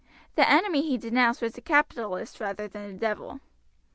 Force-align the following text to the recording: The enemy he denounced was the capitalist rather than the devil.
The 0.33 0.49
enemy 0.49 0.81
he 0.81 0.97
denounced 0.97 1.43
was 1.43 1.53
the 1.53 1.61
capitalist 1.61 2.39
rather 2.39 2.67
than 2.67 2.91
the 2.93 2.97
devil. 2.97 3.39